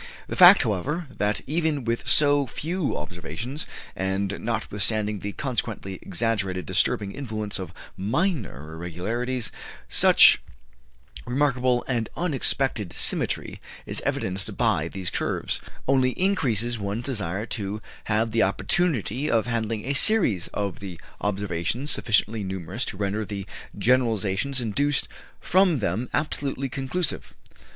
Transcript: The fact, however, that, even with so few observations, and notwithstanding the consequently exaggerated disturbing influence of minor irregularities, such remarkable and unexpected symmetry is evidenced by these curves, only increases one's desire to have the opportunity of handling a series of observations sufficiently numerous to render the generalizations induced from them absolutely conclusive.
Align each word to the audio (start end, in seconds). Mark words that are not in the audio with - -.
The 0.25 0.35
fact, 0.35 0.63
however, 0.63 1.05
that, 1.15 1.41
even 1.45 1.85
with 1.85 2.07
so 2.09 2.47
few 2.47 2.97
observations, 2.97 3.67
and 3.95 4.39
notwithstanding 4.39 5.19
the 5.19 5.33
consequently 5.33 5.99
exaggerated 6.01 6.65
disturbing 6.65 7.11
influence 7.11 7.59
of 7.59 7.71
minor 7.95 8.73
irregularities, 8.73 9.51
such 9.87 10.41
remarkable 11.27 11.85
and 11.87 12.09
unexpected 12.17 12.93
symmetry 12.93 13.61
is 13.85 14.01
evidenced 14.01 14.57
by 14.57 14.87
these 14.87 15.11
curves, 15.11 15.61
only 15.87 16.13
increases 16.19 16.79
one's 16.79 17.05
desire 17.05 17.45
to 17.45 17.79
have 18.05 18.31
the 18.31 18.41
opportunity 18.41 19.29
of 19.29 19.45
handling 19.45 19.85
a 19.85 19.93
series 19.93 20.47
of 20.47 20.79
observations 21.23 21.91
sufficiently 21.91 22.43
numerous 22.43 22.85
to 22.85 22.97
render 22.97 23.23
the 23.23 23.45
generalizations 23.77 24.61
induced 24.61 25.07
from 25.39 25.77
them 25.77 26.09
absolutely 26.11 26.69
conclusive. 26.69 27.35